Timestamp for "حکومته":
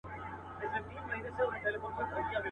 1.83-2.17